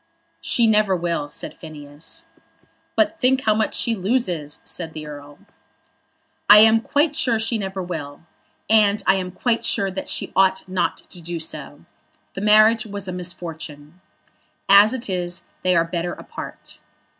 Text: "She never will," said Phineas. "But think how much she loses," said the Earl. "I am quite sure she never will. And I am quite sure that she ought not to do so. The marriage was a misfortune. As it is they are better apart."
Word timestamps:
"She 0.41 0.65
never 0.65 0.95
will," 0.95 1.29
said 1.29 1.53
Phineas. 1.53 2.25
"But 2.95 3.19
think 3.19 3.41
how 3.43 3.53
much 3.53 3.75
she 3.75 3.93
loses," 3.95 4.59
said 4.63 4.93
the 4.93 5.05
Earl. 5.05 5.37
"I 6.49 6.57
am 6.61 6.81
quite 6.81 7.15
sure 7.15 7.37
she 7.37 7.59
never 7.59 7.83
will. 7.83 8.23
And 8.67 9.03
I 9.05 9.13
am 9.17 9.29
quite 9.29 9.63
sure 9.63 9.91
that 9.91 10.09
she 10.09 10.33
ought 10.35 10.67
not 10.67 10.97
to 11.11 11.21
do 11.21 11.39
so. 11.39 11.85
The 12.33 12.41
marriage 12.41 12.87
was 12.87 13.07
a 13.07 13.11
misfortune. 13.13 14.01
As 14.67 14.91
it 14.91 15.07
is 15.07 15.43
they 15.61 15.75
are 15.75 15.85
better 15.85 16.13
apart." 16.13 16.79